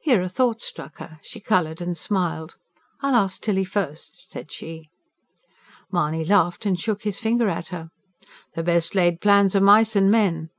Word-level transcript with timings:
Here 0.00 0.22
a 0.22 0.28
thought 0.28 0.62
struck 0.62 0.98
her; 0.98 1.18
she 1.24 1.40
coloured 1.40 1.80
and 1.80 1.98
smiled. 1.98 2.54
"I'll 3.00 3.16
ask 3.16 3.42
Tilly 3.42 3.64
first," 3.64 4.30
said 4.30 4.52
she. 4.52 4.90
Mahony 5.90 6.24
laughed 6.24 6.66
and 6.66 6.78
shook 6.78 7.02
his 7.02 7.18
finger 7.18 7.48
at 7.48 7.70
her. 7.74 7.90
"The 8.54 8.62
best 8.62 8.94
laid 8.94 9.20
plans 9.20 9.56
o' 9.56 9.60
mice 9.60 9.96
and 9.96 10.08
men! 10.08 10.50